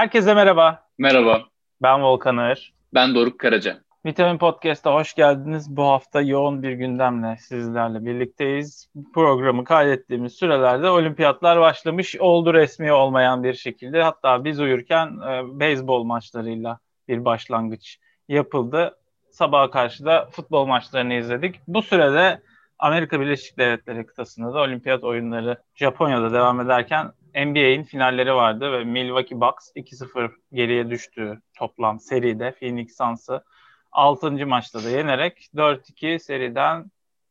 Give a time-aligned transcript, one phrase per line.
[0.00, 0.82] Herkese merhaba.
[0.98, 1.42] Merhaba.
[1.82, 2.72] Ben Volkan Ağır.
[2.94, 3.80] Ben Doruk Karaca.
[4.06, 5.76] Vitamin Podcast'a hoş geldiniz.
[5.76, 8.88] Bu hafta yoğun bir gündemle sizlerle birlikteyiz.
[9.14, 14.02] Programı kaydettiğimiz sürelerde olimpiyatlar başlamış oldu resmi olmayan bir şekilde.
[14.02, 16.78] Hatta biz uyurken e, beyzbol maçlarıyla
[17.08, 18.98] bir başlangıç yapıldı.
[19.30, 21.60] Sabaha karşı da futbol maçlarını izledik.
[21.68, 22.42] Bu sürede
[22.78, 29.40] Amerika Birleşik Devletleri kıtasında da olimpiyat oyunları Japonya'da devam ederken NBA'in finalleri vardı ve Milwaukee
[29.40, 33.44] Bucks 2-0 geriye düştüğü toplam seride Phoenix Suns'ı
[33.92, 34.46] 6.
[34.46, 36.90] maçta da yenerek 4-2 seriden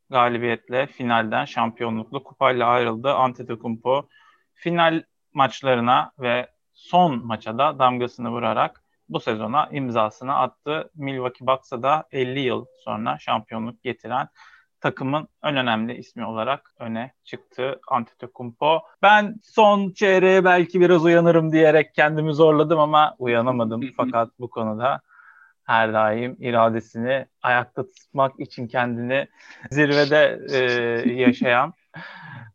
[0.10, 4.08] galibiyetle finalden şampiyonluklu kupayla ayrıldı Antetokounmpo.
[4.54, 5.04] Final
[5.34, 10.92] maçlarına ve son maça da damgasını vurarak bu sezona imzasını attı.
[10.96, 14.28] Milwaukee Bucks'a da 50 yıl sonra şampiyonluk getiren
[14.82, 18.82] takımın en önemli ismi olarak öne çıktı Antetokounmpo.
[19.02, 23.82] Ben son çeyreğe belki biraz uyanırım diyerek kendimi zorladım ama uyanamadım.
[23.98, 25.02] Fakat bu konuda
[25.64, 29.28] her daim iradesini ayakta tutmak için kendini
[29.72, 30.60] zirvede e,
[31.14, 31.74] yaşayan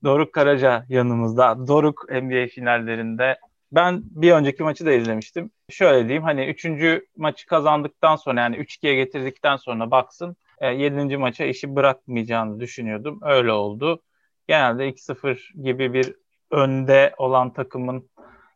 [0.05, 1.67] Doruk Karaca yanımızda.
[1.69, 3.39] Doruk NBA finallerinde
[3.73, 5.51] ben bir önceki maçı da izlemiştim.
[5.71, 11.17] Şöyle diyeyim hani üçüncü maçı kazandıktan sonra yani 3-2'ye getirdikten sonra baksın e, 7.
[11.17, 13.21] maça işi bırakmayacağını düşünüyordum.
[13.23, 14.03] Öyle oldu.
[14.49, 16.15] Genelde 2-0 gibi bir
[16.51, 18.11] önde olan takımın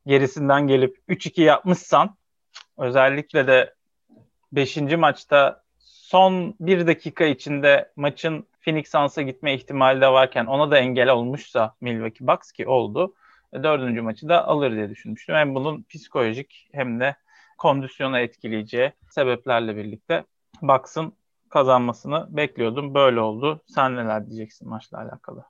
[0.07, 2.17] gerisinden gelip 3-2 yapmışsan
[2.79, 3.75] özellikle de
[4.53, 4.77] 5.
[4.77, 11.09] maçta son bir dakika içinde maçın Phoenix Suns'a gitme ihtimali de varken ona da engel
[11.09, 13.15] olmuşsa Milwaukee Bucks ki oldu.
[13.53, 15.35] E, dördüncü maçı da alır diye düşünmüştüm.
[15.35, 17.17] Hem bunun psikolojik hem de
[17.59, 20.25] kondisyona etkileyeceği sebeplerle birlikte
[20.63, 21.13] Bucks'ın
[21.51, 22.95] kazanmasını bekliyordum.
[22.95, 23.61] Böyle oldu.
[23.67, 25.45] Sen neler diyeceksin maçla alakalı?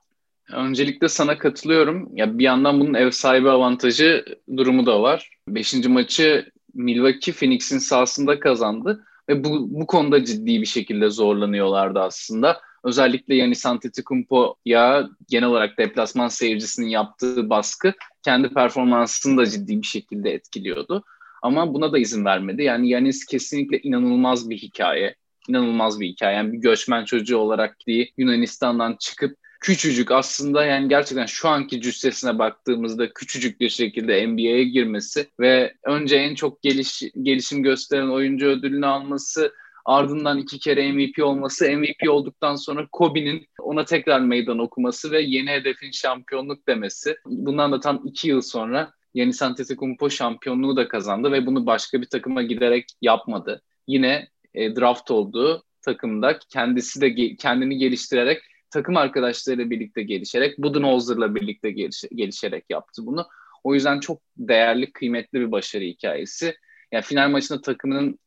[0.53, 2.09] Öncelikle sana katılıyorum.
[2.13, 4.25] Ya bir yandan bunun ev sahibi avantajı
[4.57, 5.29] durumu da var.
[5.47, 12.61] Beşinci maçı Milwaukee Phoenix'in sahasında kazandı ve bu, bu konuda ciddi bir şekilde zorlanıyorlardı aslında.
[12.83, 17.93] Özellikle Yanis Antetokounmpo'ya genel olarak deplasman seyircisinin yaptığı baskı
[18.23, 21.03] kendi performansını da ciddi bir şekilde etkiliyordu.
[21.41, 22.63] Ama buna da izin vermedi.
[22.63, 25.15] Yani Yanis kesinlikle inanılmaz bir hikaye
[25.49, 26.37] inanılmaz bir hikaye.
[26.37, 32.39] Yani bir göçmen çocuğu olarak diye Yunanistan'dan çıkıp küçücük aslında yani gerçekten şu anki cüssesine
[32.39, 38.85] baktığımızda küçücük bir şekilde NBA'ye girmesi ve önce en çok geliş, gelişim gösteren oyuncu ödülünü
[38.85, 39.53] alması
[39.85, 45.49] ardından iki kere MVP olması, MVP olduktan sonra Kobe'nin ona tekrar meydan okuması ve yeni
[45.49, 47.15] hedefin şampiyonluk demesi.
[47.25, 52.09] Bundan da tam iki yıl sonra Yanis Antetokounmpo şampiyonluğu da kazandı ve bunu başka bir
[52.09, 53.61] takıma giderek yapmadı.
[53.87, 61.71] Yine e, draft olduğu takımda kendisi de kendini geliştirerek takım arkadaşlarıyla birlikte gelişerek Budenholzer'la birlikte
[61.71, 63.27] geliş, gelişerek yaptı bunu.
[63.63, 66.55] O yüzden çok değerli, kıymetli bir başarı hikayesi.
[66.91, 68.19] Yani final maçında takımının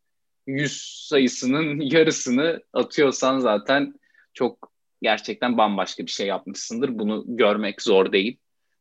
[0.46, 3.94] 100 sayısının yarısını atıyorsan zaten
[4.34, 4.72] çok
[5.02, 6.98] gerçekten bambaşka bir şey yapmışsındır.
[6.98, 8.38] Bunu görmek zor değil.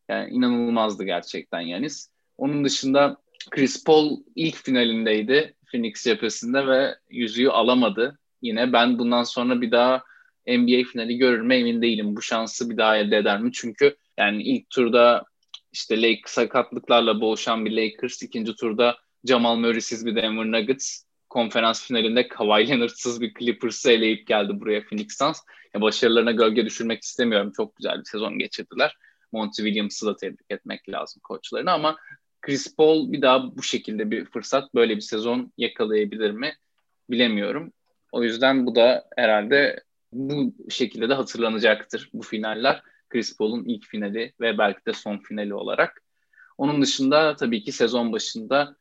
[0.09, 2.09] Yani inanılmazdı gerçekten Yanis.
[2.37, 3.17] Onun dışında
[3.49, 8.19] Chris Paul ilk finalindeydi Phoenix cephesinde ve yüzüğü alamadı.
[8.41, 10.03] Yine ben bundan sonra bir daha
[10.47, 12.15] NBA finali görür mü emin değilim.
[12.15, 13.51] Bu şansı bir daha elde eder mi?
[13.51, 15.23] Çünkü yani ilk turda
[15.71, 22.27] işte Lake sakatlıklarla boğuşan bir Lakers, ikinci turda Jamal Murray'siz bir Denver Nuggets, konferans finalinde
[22.27, 25.39] Kawhi Leonard'sız bir Clippers'ı eleyip geldi buraya Phoenix Suns.
[25.75, 27.51] Başarılarına gölge düşürmek istemiyorum.
[27.57, 28.95] Çok güzel bir sezon geçirdiler.
[29.31, 31.97] Monty Williams'ı da tebrik etmek lazım koçlarını ama
[32.41, 36.53] Chris Paul bir daha bu şekilde bir fırsat, böyle bir sezon yakalayabilir mi
[37.09, 37.73] bilemiyorum.
[38.11, 42.83] O yüzden bu da herhalde bu şekilde de hatırlanacaktır bu finaller.
[43.09, 46.01] Chris Paul'un ilk finali ve belki de son finali olarak.
[46.57, 48.75] Onun dışında tabii ki sezon başında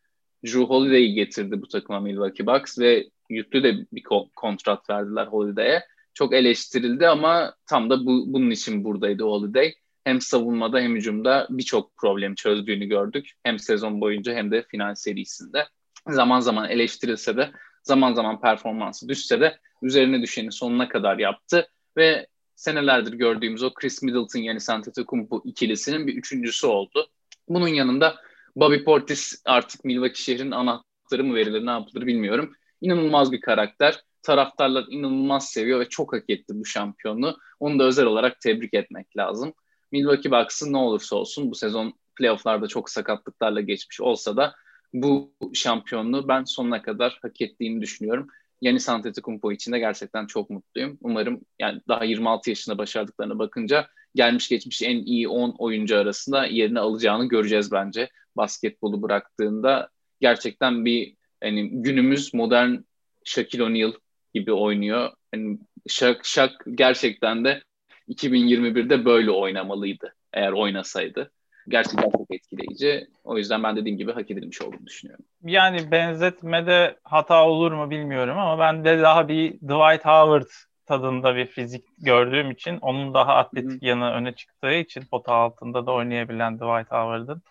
[0.46, 4.02] Drew Holiday'i getirdi bu takıma Milwaukee Bucks ve yüklü de bir
[4.36, 5.82] kontrat verdiler Holiday'e.
[6.14, 9.74] Çok eleştirildi ama tam da bu, bunun için buradaydı Holiday
[10.04, 13.30] hem savunmada hem hücumda birçok problem çözdüğünü gördük.
[13.42, 15.68] Hem sezon boyunca hem de final serisinde.
[16.08, 17.50] Zaman zaman eleştirilse de
[17.82, 24.02] zaman zaman performansı düşse de üzerine düşeni sonuna kadar yaptı ve senelerdir gördüğümüz o Chris
[24.02, 27.08] Middleton yani Antetokounmpo ikilisinin bir üçüncüsü oldu.
[27.48, 28.16] Bunun yanında
[28.56, 32.52] Bobby Portis artık Milwaukee şehrinin anahtarı mı verilir ne yapılır bilmiyorum.
[32.80, 34.00] İnanılmaz bir karakter.
[34.22, 37.38] Taraftarlar inanılmaz seviyor ve çok hak etti bu şampiyonluğu.
[37.60, 39.52] Onu da özel olarak tebrik etmek lazım.
[39.92, 44.54] Milwaukee Bucks'ın ne olursa olsun bu sezon playofflarda çok sakatlıklarla geçmiş olsa da
[44.92, 48.28] bu şampiyonluğu ben sonuna kadar hak ettiğini düşünüyorum.
[48.60, 50.98] Yanis Antetokounmpo için de gerçekten çok mutluyum.
[51.00, 56.80] Umarım yani daha 26 yaşında başardıklarına bakınca gelmiş geçmiş en iyi 10 oyuncu arasında yerini
[56.80, 58.10] alacağını göreceğiz bence.
[58.36, 59.88] Basketbolu bıraktığında
[60.20, 62.76] gerçekten bir hani günümüz modern
[63.24, 63.92] Shaquille O'Neal
[64.34, 65.12] gibi oynuyor.
[65.34, 65.58] Yani
[65.88, 67.62] Shaq, Shaq gerçekten de
[68.10, 71.30] 2021'de böyle oynamalıydı eğer oynasaydı.
[71.68, 73.06] Gerçekten çok etkileyici.
[73.24, 75.24] O yüzden ben dediğim gibi hak edilmiş olduğunu düşünüyorum.
[75.42, 80.48] Yani benzetmede hata olur mu bilmiyorum ama ben de daha bir Dwight Howard
[80.86, 85.92] tadında bir fizik gördüğüm için onun daha atletik yanı öne çıktığı için pota altında da
[85.92, 87.42] oynayabilen Dwight Howard'ın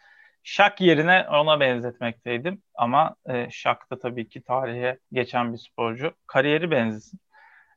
[0.43, 6.13] Şak yerine ona benzetmekteydim ama e, Şak da tabii ki tarihe geçen bir sporcu.
[6.27, 7.19] Kariyeri benzesin.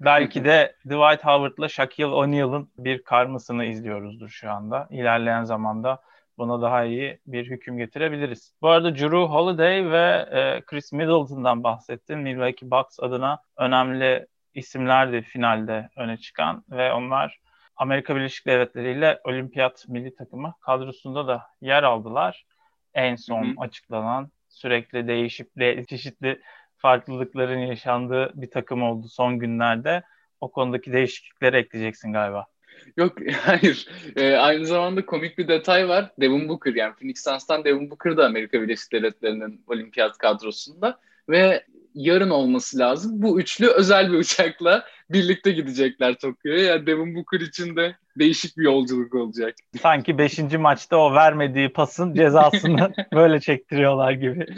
[0.05, 4.89] Belki de Dwight Howard'la Shaquille O'Neal'ın bir karmasını izliyoruzdur şu anda.
[4.91, 6.03] İlerleyen zamanda
[6.39, 8.55] buna daha iyi bir hüküm getirebiliriz.
[8.63, 12.21] Bu arada Drew Holiday ve e, Chris Middleton'dan bahsettim.
[12.21, 17.41] Milwaukee Bucks adına önemli isimlerdi finalde öne çıkan ve onlar
[17.77, 22.47] Amerika Birleşik Devletleri ile Olimpiyat milli takımı kadrosunda da yer aldılar.
[22.95, 23.55] En son hı hı.
[23.59, 26.41] açıklanan sürekli değişip de çeşitli
[26.83, 30.03] farklılıkların yaşandığı bir takım oldu son günlerde.
[30.41, 32.47] O konudaki değişiklikleri ekleyeceksin galiba.
[32.97, 33.89] Yok hayır.
[34.17, 36.11] Ee, aynı zamanda komik bir detay var.
[36.21, 40.99] Devin Booker yani Phoenix Suns'tan Devin Booker da Amerika Birleşik Devletleri'nin olimpiyat kadrosunda
[41.29, 41.65] ve
[41.95, 43.23] yarın olması lazım.
[43.23, 46.65] Bu üçlü özel bir uçakla birlikte gidecekler Tokyo'ya.
[46.65, 49.55] Yani Devin Booker için de değişik bir yolculuk olacak.
[49.83, 50.39] Sanki 5.
[50.39, 54.47] maçta o vermediği pasın cezasını böyle çektiriyorlar gibi.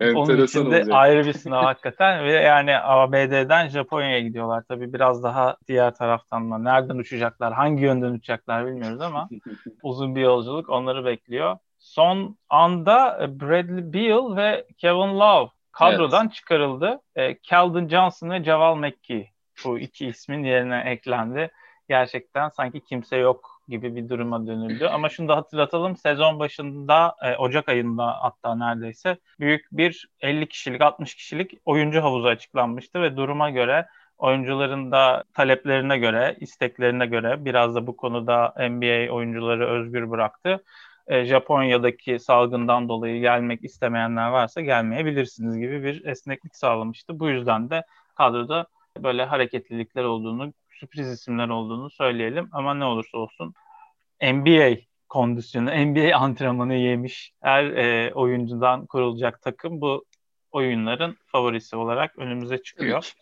[0.00, 0.88] Onun için de olacak.
[0.90, 6.64] ayrı bir sınav hakikaten ve yani ABD'den Japonya'ya gidiyorlar tabii biraz daha diğer taraftan mı
[6.64, 9.28] nereden uçacaklar hangi yönden uçacaklar bilmiyoruz ama
[9.82, 11.56] uzun bir yolculuk onları bekliyor.
[11.78, 16.34] Son anda Bradley Beal ve Kevin Love kadrodan evet.
[16.34, 17.00] çıkarıldı.
[17.16, 19.30] E, Keldon Johnson ve Javal McKee
[19.64, 21.50] bu iki ismin yerine eklendi.
[21.88, 24.86] Gerçekten sanki kimse yok gibi bir duruma dönüldü.
[24.86, 25.96] Ama şunu da hatırlatalım.
[25.96, 32.26] Sezon başında e, Ocak ayında hatta neredeyse büyük bir 50 kişilik 60 kişilik oyuncu havuzu
[32.26, 33.86] açıklanmıştı ve duruma göre
[34.18, 40.64] oyuncuların da taleplerine göre, isteklerine göre biraz da bu konuda NBA oyuncuları özgür bıraktı
[41.06, 47.20] e, Japonya'daki salgından dolayı gelmek istemeyenler varsa gelmeyebilirsiniz gibi bir esneklik sağlamıştı.
[47.20, 47.84] Bu yüzden de
[48.14, 48.66] kadroda
[48.98, 50.52] böyle hareketlilikler olduğunu,
[50.84, 52.48] sürpriz isimler olduğunu söyleyelim.
[52.52, 53.54] Ama ne olursa olsun
[54.22, 54.76] NBA
[55.08, 60.04] kondisyonu, NBA antrenmanı yemiş her e, oyuncudan kurulacak takım bu
[60.52, 63.12] oyunların favorisi olarak önümüze çıkıyor.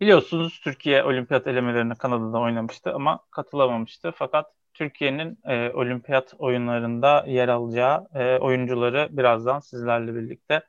[0.00, 4.12] Biliyorsunuz Türkiye olimpiyat elemelerine Kanada'da oynamıştı ama katılamamıştı.
[4.16, 10.62] Fakat Türkiye'nin e, olimpiyat oyunlarında yer alacağı e, oyuncuları birazdan sizlerle birlikte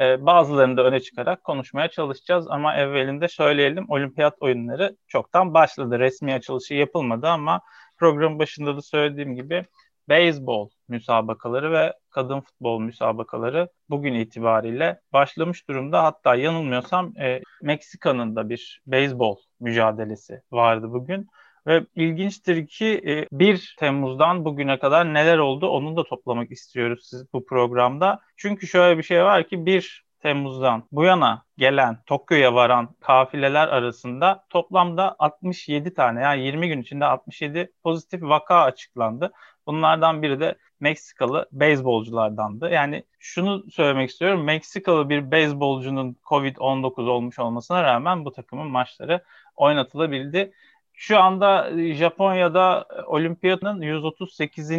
[0.00, 2.46] e, bazılarını da öne çıkarak konuşmaya çalışacağız.
[2.50, 5.98] Ama evvelinde söyleyelim olimpiyat oyunları çoktan başladı.
[5.98, 7.60] Resmi açılışı yapılmadı ama
[7.98, 9.64] program başında da söylediğim gibi
[10.08, 16.04] beyzbol müsabakaları ve kadın futbol müsabakaları bugün itibariyle başlamış durumda.
[16.04, 21.28] Hatta yanılmıyorsam e, Meksika'nın da bir beyzbol mücadelesi vardı bugün.
[21.66, 27.32] Ve ilginçtir ki 1 e, Temmuz'dan bugüne kadar neler oldu onu da toplamak istiyoruz siz
[27.32, 28.20] bu programda.
[28.36, 34.44] Çünkü şöyle bir şey var ki 1 Temmuz'dan bu yana gelen Tokyo'ya varan kafileler arasında
[34.50, 39.32] toplamda 67 tane yani 20 gün içinde 67 pozitif vaka açıklandı.
[39.66, 42.70] Bunlardan biri de Meksikalı beyzbolculardandı.
[42.70, 44.44] Yani şunu söylemek istiyorum.
[44.44, 49.24] Meksikalı bir beyzbolcunun Covid-19 olmuş olmasına rağmen bu takımın maçları
[49.56, 50.52] oynatılabildi.
[50.96, 54.70] Şu anda e, Japonya'da e, olimpiyatın 138.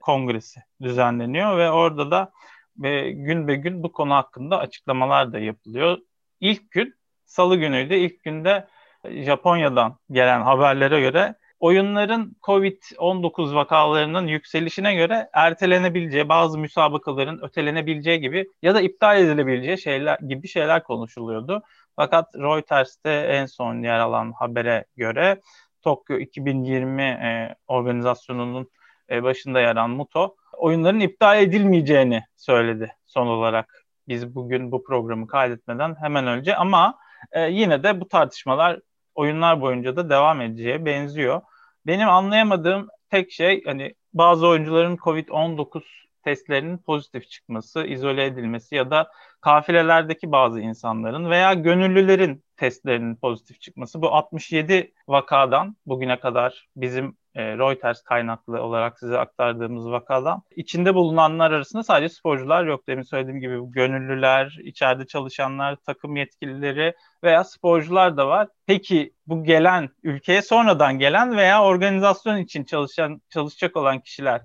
[0.00, 2.32] kongresi düzenleniyor ve orada da
[2.78, 5.98] ve gün be gün bu konu hakkında açıklamalar da yapılıyor.
[6.40, 7.94] İlk gün salı günüydü.
[7.94, 8.68] İlk günde
[9.04, 18.46] e, Japonya'dan gelen haberlere göre oyunların Covid-19 vakalarının yükselişine göre ertelenebileceği, bazı müsabakaların ötelenebileceği gibi
[18.62, 21.62] ya da iptal edilebileceği şeyler gibi şeyler konuşuluyordu.
[21.96, 25.40] Fakat Reuters'te en son yer alan habere göre
[25.82, 28.70] Tokyo 2020 e, organizasyonunun
[29.10, 33.84] e, başında yer alan Muto oyunların iptal edilmeyeceğini söyledi son olarak.
[34.08, 36.98] Biz bugün bu programı kaydetmeden hemen önce ama
[37.32, 38.80] e, yine de bu tartışmalar
[39.14, 41.40] oyunlar boyunca da devam edeceğe benziyor.
[41.86, 45.82] Benim anlayamadığım tek şey hani bazı oyuncuların Covid-19
[46.22, 49.10] testlerinin pozitif çıkması, izole edilmesi ya da
[49.40, 54.02] kafilelerdeki bazı insanların veya gönüllülerin testlerinin pozitif çıkması.
[54.02, 61.50] Bu 67 vakadan bugüne kadar bizim e, Reuters kaynaklı olarak size aktardığımız vakadan içinde bulunanlar
[61.50, 62.86] arasında sadece sporcular yok.
[62.88, 68.48] Demin söylediğim gibi gönüllüler, içeride çalışanlar, takım yetkilileri veya sporcular da var.
[68.66, 74.40] Peki bu gelen ülkeye sonradan gelen veya organizasyon için çalışan çalışacak olan kişiler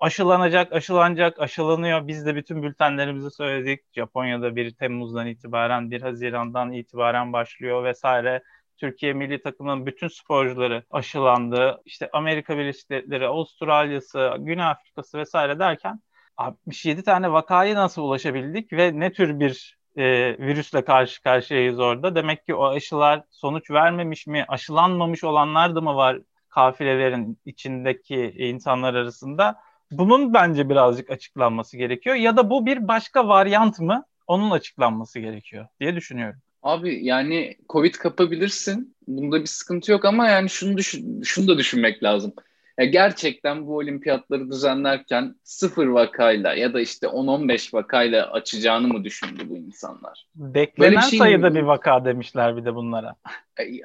[0.00, 2.06] aşılanacak, aşılanacak, aşılanıyor.
[2.08, 3.80] Biz de bütün bültenlerimizi söyledik.
[3.94, 8.42] Japonya'da 1 Temmuz'dan itibaren, 1 Haziran'dan itibaren başlıyor vesaire.
[8.76, 11.82] Türkiye milli takımının bütün sporcuları aşılandı.
[11.84, 16.00] İşte Amerika Birleşik Devletleri, Avustralya'sı, Güney Afrika'sı vesaire derken
[16.36, 20.04] 67 tane vakaya nasıl ulaşabildik ve ne tür bir e,
[20.38, 22.14] virüsle karşı karşıyayız orada?
[22.14, 24.44] Demek ki o aşılar sonuç vermemiş mi?
[24.48, 29.60] Aşılanmamış olanlar da mı var kafilelerin içindeki insanlar arasında?
[29.90, 32.16] Bunun bence birazcık açıklanması gerekiyor.
[32.16, 34.04] Ya da bu bir başka varyant mı?
[34.26, 36.40] Onun açıklanması gerekiyor diye düşünüyorum.
[36.62, 38.96] Abi yani Covid kapabilirsin.
[39.06, 42.32] Bunda bir sıkıntı yok ama yani şunu düşün, şunu da düşünmek lazım.
[42.78, 49.42] Ya gerçekten bu olimpiyatları düzenlerken sıfır vakayla ya da işte 10-15 vakayla açacağını mı düşündü
[49.48, 50.26] bu insanlar?
[50.34, 53.14] Beklenen bir şey sayıda bir vaka demişler bir de bunlara.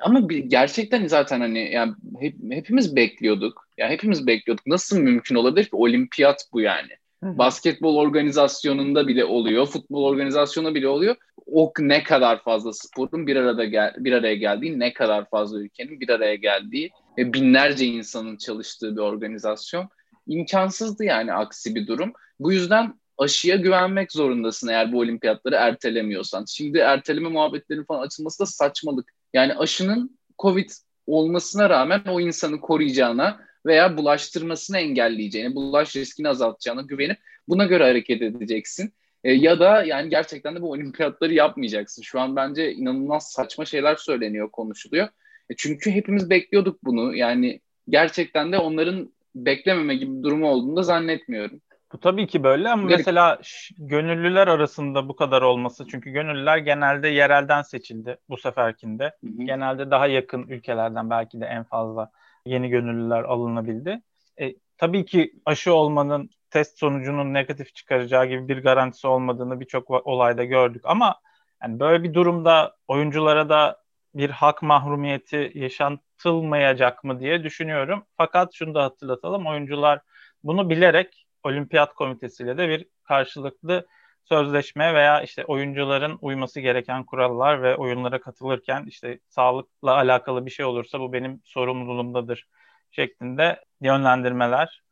[0.01, 3.67] Ama bir, gerçekten zaten hani yani hep, hepimiz bekliyorduk.
[3.77, 4.67] Ya yani hepimiz bekliyorduk.
[4.67, 5.75] Nasıl mümkün olabilir ki?
[5.75, 6.91] Olimpiyat bu yani.
[7.23, 11.15] Basketbol organizasyonunda bile oluyor, futbol organizasyonu bile oluyor.
[11.45, 15.99] O ne kadar fazla sporun bir arada gel bir araya geldiği, ne kadar fazla ülkenin
[15.99, 19.89] bir araya geldiği ve binlerce insanın çalıştığı bir organizasyon.
[20.27, 22.13] imkansızdı yani aksi bir durum.
[22.39, 26.45] Bu yüzden aşıya güvenmek zorundasın eğer bu olimpiyatları ertelemiyorsan.
[26.47, 29.11] Şimdi erteleme muhabbetlerinin falan açılması da saçmalık.
[29.33, 30.69] Yani aşının Covid
[31.07, 37.17] olmasına rağmen o insanı koruyacağına veya bulaştırmasını engelleyeceğine, bulaş riskini azaltacağına güvenip
[37.47, 38.93] buna göre hareket edeceksin.
[39.23, 42.01] E, ya da yani gerçekten de bu olimpiyatları yapmayacaksın.
[42.01, 45.07] Şu an bence inanılmaz saçma şeyler söyleniyor, konuşuluyor.
[45.49, 47.15] E, çünkü hepimiz bekliyorduk bunu.
[47.15, 51.61] Yani gerçekten de onların beklememe gibi bir durumu olduğunu da zannetmiyorum.
[51.93, 52.97] Bu tabii ki böyle ama Garip.
[52.97, 53.39] mesela
[53.77, 59.03] gönüllüler arasında bu kadar olması çünkü gönüllüler genelde yerelden seçildi bu seferkinde.
[59.03, 59.43] Hı hı.
[59.45, 62.11] Genelde daha yakın ülkelerden belki de en fazla
[62.45, 64.01] yeni gönüllüler alınabildi.
[64.41, 70.43] E, tabii ki aşı olmanın test sonucunun negatif çıkaracağı gibi bir garantisi olmadığını birçok olayda
[70.43, 71.15] gördük ama
[71.63, 73.83] yani böyle bir durumda oyunculara da
[74.15, 78.05] bir hak mahrumiyeti yaşantılmayacak mı diye düşünüyorum.
[78.17, 79.99] Fakat şunu da hatırlatalım oyuncular
[80.43, 83.85] bunu bilerek olimpiyat komitesiyle de bir karşılıklı
[84.23, 90.65] sözleşme veya işte oyuncuların uyması gereken kurallar ve oyunlara katılırken işte sağlıkla alakalı bir şey
[90.65, 92.47] olursa bu benim sorumluluğumdadır
[92.91, 94.83] şeklinde yönlendirmeler,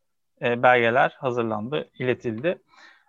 [0.41, 2.61] e, belgeler hazırlandı, iletildi.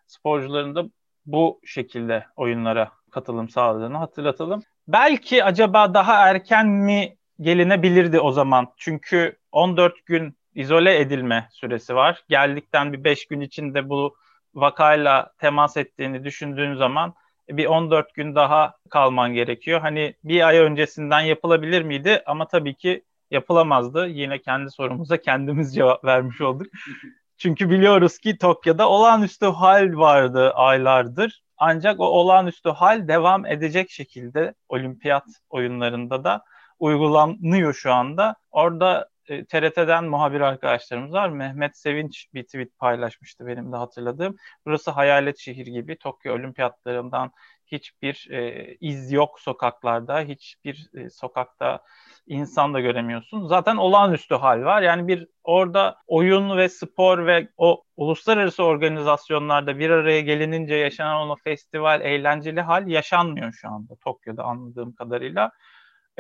[0.07, 0.85] Sporcuların da
[1.27, 4.63] bu şekilde oyunlara katılım sağladığını hatırlatalım.
[4.89, 8.69] Belki acaba daha erken mi gelinebilirdi o zaman?
[8.77, 12.25] Çünkü 14 gün izole edilme süresi var.
[12.29, 14.17] Geldikten bir 5 gün içinde bu
[14.55, 17.15] vakayla temas ettiğini düşündüğün zaman
[17.49, 19.81] bir 14 gün daha kalman gerekiyor.
[19.81, 22.23] Hani bir ay öncesinden yapılabilir miydi?
[22.27, 24.07] Ama tabii ki yapılamazdı.
[24.07, 26.67] Yine kendi sorumuza kendimiz cevap vermiş olduk.
[27.39, 31.43] Çünkü biliyoruz ki Tokyo'da olağanüstü hal vardı aylardır.
[31.59, 36.45] Ancak o olağanüstü hal devam edecek şekilde olimpiyat oyunlarında da
[36.79, 38.37] uygulanıyor şu anda.
[38.51, 41.29] Orada e, TRT'den muhabir arkadaşlarımız var.
[41.29, 44.37] Mehmet Sevinç bir tweet paylaşmıştı benim de hatırladığım.
[44.67, 45.99] Burası hayalet şehir gibi.
[45.99, 47.33] Tokyo olimpiyatlarından
[47.67, 50.21] hiçbir e, iz yok sokaklarda.
[50.21, 51.81] Hiçbir e, sokakta
[52.27, 53.47] insan da göremiyorsun.
[53.47, 54.83] Zaten olağanüstü hal var.
[54.83, 61.37] Yani bir orada oyun ve spor ve o uluslararası organizasyonlarda bir araya gelinince yaşanan o
[61.37, 65.51] festival, eğlenceli hal yaşanmıyor şu anda Tokyo'da anladığım kadarıyla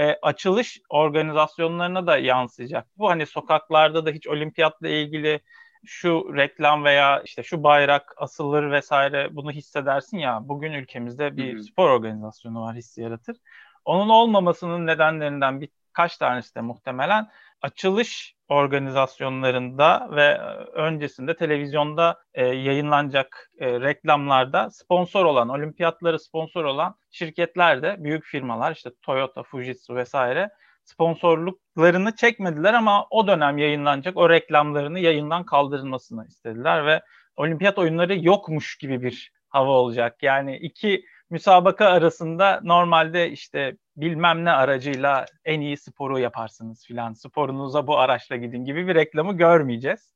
[0.02, 2.86] e, açılış organizasyonlarına da yansıyacak.
[2.98, 5.40] Bu hani sokaklarda da hiç olimpiyatla ilgili
[5.84, 11.62] şu reklam veya işte şu bayrak asılır vesaire bunu hissedersin ya bugün ülkemizde bir Hı-hı.
[11.62, 13.36] spor organizasyonu var hissi yaratır.
[13.84, 17.28] Onun olmamasının nedenlerinden birkaç tanesi de muhtemelen
[17.62, 20.38] açılış organizasyonlarında ve e,
[20.80, 28.72] öncesinde televizyonda e, yayınlanacak e, reklamlarda sponsor olan, olimpiyatları sponsor olan şirketler de büyük firmalar
[28.72, 30.50] işte Toyota, Fujitsu vesaire
[30.84, 37.02] sponsorluklarını çekmediler ama o dönem yayınlanacak o reklamlarını yayından kaldırılmasını istediler ve
[37.36, 40.22] olimpiyat oyunları yokmuş gibi bir hava olacak.
[40.22, 47.12] Yani iki müsabaka arasında normalde işte bilmem ne aracıyla en iyi sporu yaparsınız filan.
[47.12, 50.14] Sporunuza bu araçla gidin gibi bir reklamı görmeyeceğiz.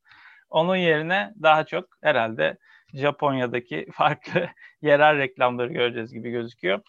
[0.49, 2.57] Onun yerine daha çok herhalde
[2.93, 4.47] Japonya'daki farklı
[4.81, 6.79] yerel reklamları göreceğiz gibi gözüküyor.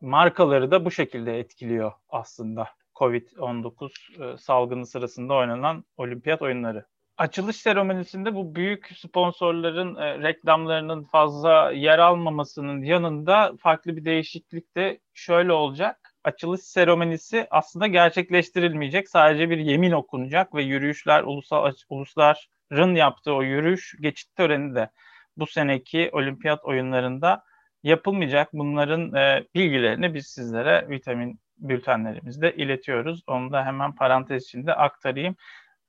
[0.00, 6.86] Markaları da bu şekilde etkiliyor aslında Covid-19 e, salgını sırasında oynanan olimpiyat oyunları
[7.18, 15.00] açılış seremonisinde bu büyük sponsorların e, reklamlarının fazla yer almamasının yanında farklı bir değişiklik de
[15.14, 16.14] şöyle olacak.
[16.24, 19.08] Açılış seremonisi aslında gerçekleştirilmeyecek.
[19.08, 24.90] Sadece bir yemin okunacak ve yürüyüşler, ulusal uluslar olimpiyatların yaptığı o yürüyüş geçit töreni de
[25.36, 27.42] bu seneki olimpiyat oyunlarında
[27.82, 28.52] yapılmayacak.
[28.52, 33.22] Bunların e, bilgilerini biz sizlere vitamin bültenlerimizde iletiyoruz.
[33.26, 35.36] Onu da hemen parantez içinde aktarayım.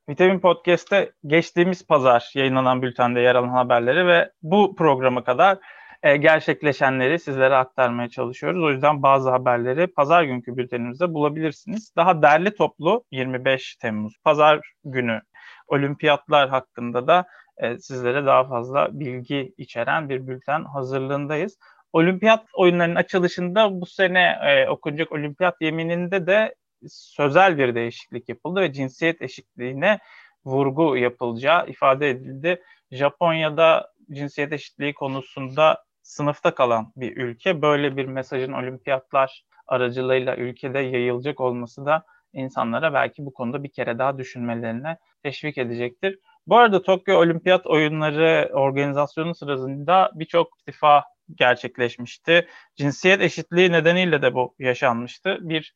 [0.10, 5.58] Vitamin Podcast'te geçtiğimiz pazar yayınlanan bültende yer alan haberleri ve bu programa kadar
[6.04, 8.64] e, gerçekleşenleri sizlere aktarmaya çalışıyoruz.
[8.64, 11.94] O yüzden bazı haberleri pazar günkü bültenimizde bulabilirsiniz.
[11.96, 15.22] Daha derli toplu 25 Temmuz pazar günü
[15.68, 17.26] olimpiyatlar hakkında da
[17.58, 21.58] e, sizlere daha fazla bilgi içeren bir bülten hazırlığındayız.
[21.94, 26.56] Olimpiyat oyunlarının açılışında bu sene e, okunacak olimpiyat yemininde de
[26.88, 30.00] sözel bir değişiklik yapıldı ve cinsiyet eşitliğine
[30.46, 32.64] vurgu yapılacağı ifade edildi.
[32.92, 37.62] Japonya'da cinsiyet eşitliği konusunda sınıfta kalan bir ülke.
[37.62, 44.00] Böyle bir mesajın olimpiyatlar aracılığıyla ülkede yayılacak olması da insanlara belki bu konuda bir kere
[44.00, 46.20] daha düşünmelerine teşvik edecektir.
[46.48, 51.04] Bu arada Tokyo Olimpiyat Oyunları organizasyonu sırasında birçok istifa
[51.36, 52.48] gerçekleşmişti.
[52.76, 55.38] Cinsiyet eşitliği nedeniyle de bu yaşanmıştı.
[55.42, 55.74] Bir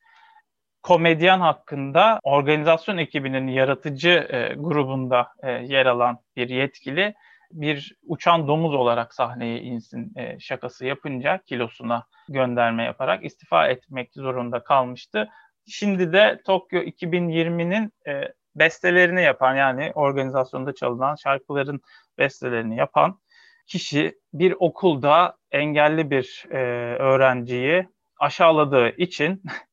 [0.83, 7.13] komedyen hakkında organizasyon ekibinin yaratıcı e, grubunda e, yer alan bir yetkili
[7.51, 14.63] bir uçan domuz olarak sahneye insin e, şakası yapınca kilosuna gönderme yaparak istifa etmek zorunda
[14.63, 15.29] kalmıştı.
[15.67, 21.81] Şimdi de Tokyo 2020'nin e, bestelerini yapan yani organizasyonda çalınan şarkıların
[22.17, 23.19] bestelerini yapan
[23.67, 26.57] kişi bir okulda engelli bir e,
[26.97, 27.87] öğrenciyi
[28.19, 29.43] aşağıladığı için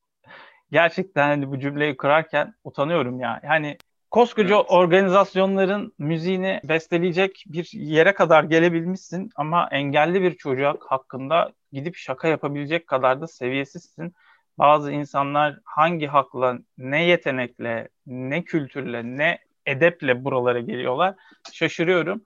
[0.71, 3.41] gerçekten hani bu cümleyi kurarken utanıyorum ya.
[3.43, 3.77] Yani
[4.11, 4.65] koskoca evet.
[4.69, 12.87] organizasyonların müziğini besteleyecek bir yere kadar gelebilmişsin ama engelli bir çocuk hakkında gidip şaka yapabilecek
[12.87, 14.13] kadar da seviyesizsin.
[14.57, 21.15] Bazı insanlar hangi hakla, ne yetenekle, ne kültürle, ne edeple buralara geliyorlar
[21.53, 22.21] şaşırıyorum.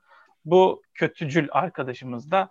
[0.45, 2.49] Bu kötücül arkadaşımız da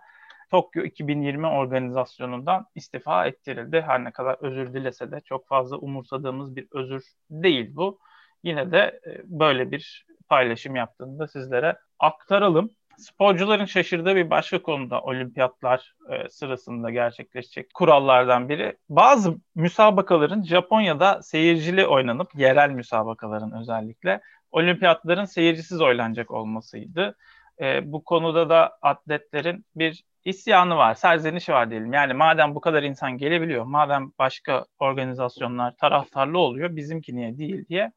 [0.51, 3.81] Tokyo 2020 organizasyonundan istifa ettirildi.
[3.81, 7.99] Her ne kadar özür dilese de çok fazla umursadığımız bir özür değil bu.
[8.43, 12.69] Yine de e, böyle bir paylaşım yaptığını da sizlere aktaralım.
[12.97, 18.77] Sporcuların şaşırdığı bir başka konuda olimpiyatlar e, sırasında gerçekleşecek kurallardan biri.
[18.89, 27.15] Bazı müsabakaların Japonya'da seyircili oynanıp yerel müsabakaların özellikle olimpiyatların seyircisiz oynanacak olmasıydı.
[27.61, 31.93] E, bu konuda da atletlerin bir isyanı var, serzenişi var diyelim.
[31.93, 37.91] Yani madem bu kadar insan gelebiliyor, madem başka organizasyonlar taraftarlı oluyor, bizimki niye değil diye.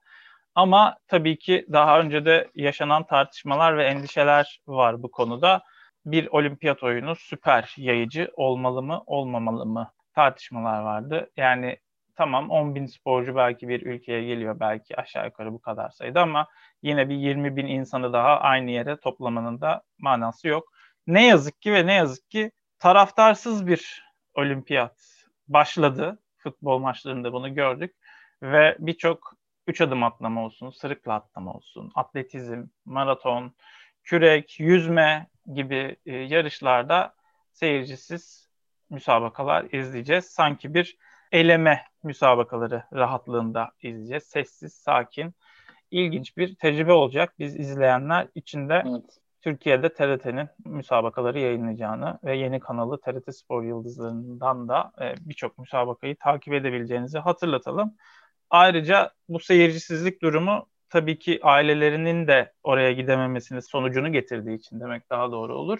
[0.54, 5.62] Ama tabii ki daha önce de yaşanan tartışmalar ve endişeler var bu konuda.
[6.06, 11.30] Bir olimpiyat oyunu süper yayıcı olmalı mı, olmamalı mı tartışmalar vardı.
[11.36, 11.78] Yani
[12.18, 16.46] tamam 10 bin sporcu belki bir ülkeye geliyor belki aşağı yukarı bu kadar sayıda ama
[16.82, 20.72] yine bir 20 bin insanı daha aynı yere toplamanın da manası yok.
[21.06, 24.04] Ne yazık ki ve ne yazık ki taraftarsız bir
[24.34, 26.18] olimpiyat başladı.
[26.38, 27.96] Futbol maçlarında bunu gördük
[28.42, 29.34] ve birçok
[29.66, 33.52] üç adım atlama olsun, sırıkla atlama olsun, atletizm, maraton,
[34.04, 37.14] kürek, yüzme gibi e, yarışlarda
[37.52, 38.48] seyircisiz
[38.90, 40.24] müsabakalar izleyeceğiz.
[40.24, 40.96] Sanki bir
[41.32, 44.24] eleme müsabakaları rahatlığında izleyeceğiz.
[44.24, 45.34] Sessiz, sakin,
[45.90, 47.34] ilginç bir tecrübe olacak.
[47.38, 49.18] Biz izleyenler içinde evet.
[49.42, 56.54] Türkiye'de TRT'nin müsabakaları yayınlayacağını ve yeni kanalı TRT Spor Yıldızlarından da e, birçok müsabakayı takip
[56.54, 57.94] edebileceğinizi hatırlatalım.
[58.50, 65.32] Ayrıca bu seyircisizlik durumu tabii ki ailelerinin de oraya gidememesinin sonucunu getirdiği için demek daha
[65.32, 65.78] doğru olur.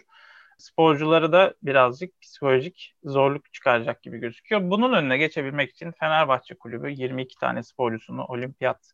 [0.59, 4.71] Sporcuları da birazcık psikolojik zorluk çıkaracak gibi gözüküyor.
[4.71, 8.93] Bunun önüne geçebilmek için Fenerbahçe Kulübü 22 tane sporcusunu olimpiyat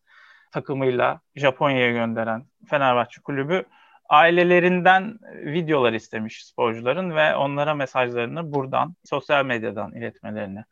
[0.53, 3.65] takımıyla Japonya'ya gönderen Fenerbahçe Kulübü
[4.09, 10.65] ailelerinden videolar istemiş sporcuların ve onlara mesajlarını buradan sosyal medyadan iletmelerini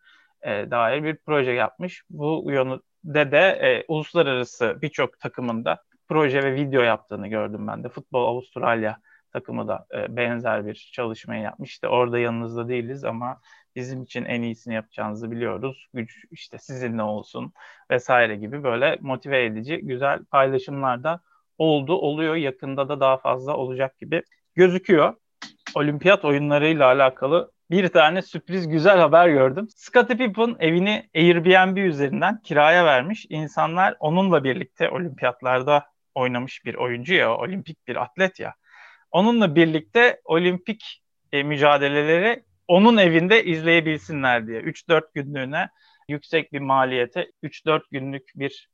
[0.43, 2.03] e, dair bir proje yapmış.
[2.11, 7.89] Bu yönü de de e, uluslararası birçok takımında proje ve video yaptığını gördüm ben de.
[7.89, 8.99] Futbol Avustralya
[9.33, 11.71] takımı da e, benzer bir çalışmayı yapmış.
[11.71, 13.41] İşte orada yanınızda değiliz ama
[13.77, 15.87] bizim için en iyisini yapacağınızı biliyoruz.
[15.95, 17.53] Güç işte sizinle olsun
[17.91, 21.21] vesaire gibi böyle motive edici güzel paylaşımlar da
[21.59, 22.35] oldu, oluyor.
[22.35, 24.23] Yakında da daha fazla olacak gibi
[24.55, 25.15] gözüküyor.
[25.75, 29.69] Olimpiyat oyunlarıyla alakalı bir tane sürpriz güzel haber gördüm.
[29.77, 33.27] Scottie Pippen evini Airbnb üzerinden kiraya vermiş.
[33.29, 38.55] İnsanlar onunla birlikte olimpiyatlarda oynamış bir oyuncu ya, olimpik bir atlet ya.
[39.13, 44.61] Onunla birlikte olimpik e, mücadeleleri onun evinde izleyebilsinler diye.
[44.61, 45.69] 3-4 günlüğüne
[46.09, 48.69] yüksek bir maliyete 3-4 günlük bir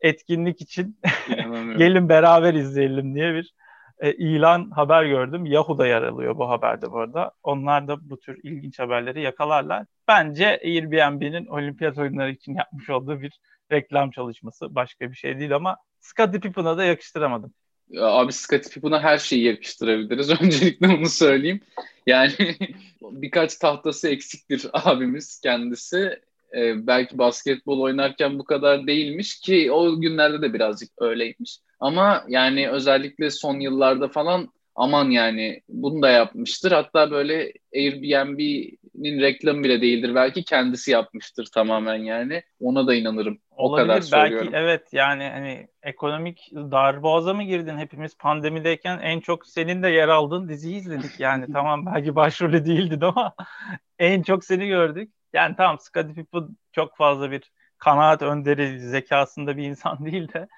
[0.00, 1.00] etkinlik için
[1.78, 3.54] gelin beraber izleyelim diye bir
[3.98, 5.46] e, ilan haber gördüm.
[5.46, 7.32] Yahoo'da yer alıyor bu haberde bu arada.
[7.42, 9.86] Onlar da bu tür ilginç haberleri yakalarlar.
[10.08, 13.40] Bence Airbnb'nin olimpiyat oyunları için yapmış olduğu bir
[13.72, 14.74] reklam çalışması.
[14.74, 17.54] Başka bir şey değil ama Scottie Pippen'a da yakıştıramadım.
[18.00, 20.30] Abi Scottie Pippen'a her şeyi yakıştırabiliriz.
[20.42, 21.60] Öncelikle onu söyleyeyim.
[22.06, 22.32] Yani
[23.02, 26.20] birkaç tahtası eksiktir abimiz kendisi.
[26.56, 31.58] Ee, belki basketbol oynarken bu kadar değilmiş ki o günlerde de birazcık öyleymiş.
[31.80, 36.72] Ama yani özellikle son yıllarda falan aman yani bunu da yapmıştır.
[36.72, 40.14] Hatta böyle Airbnb'nin reklamı bile değildir.
[40.14, 42.42] Belki kendisi yapmıştır tamamen yani.
[42.60, 43.38] Ona da inanırım.
[43.50, 44.48] O Olabilir, kadar söylüyorum.
[44.52, 47.78] Belki evet yani hani ekonomik darboğaza mı girdin?
[47.78, 51.20] Hepimiz pandemideyken en çok senin de yer aldığın diziyi izledik.
[51.20, 53.34] Yani tamam belki başrolü değildin ama
[53.98, 55.12] en çok seni gördük.
[55.32, 60.48] Yani tamam Scottie Pippen çok fazla bir kanaat önderi zekasında bir insan değil de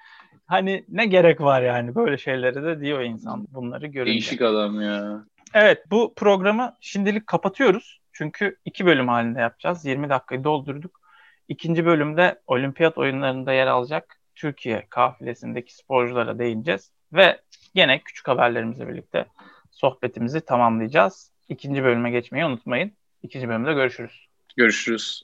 [0.47, 4.11] hani ne gerek var yani böyle şeylere de diyor insan bunları görünce.
[4.11, 5.25] Değişik adam ya.
[5.53, 8.01] Evet bu programı şimdilik kapatıyoruz.
[8.13, 9.85] Çünkü iki bölüm halinde yapacağız.
[9.85, 11.01] 20 dakikayı doldurduk.
[11.47, 16.91] İkinci bölümde olimpiyat oyunlarında yer alacak Türkiye kafilesindeki sporculara değineceğiz.
[17.13, 17.41] Ve
[17.75, 19.25] gene küçük haberlerimizle birlikte
[19.71, 21.31] sohbetimizi tamamlayacağız.
[21.49, 22.91] İkinci bölüme geçmeyi unutmayın.
[23.23, 24.27] İkinci bölümde görüşürüz.
[24.57, 25.23] Görüşürüz.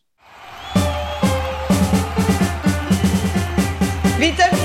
[4.22, 4.63] Bitter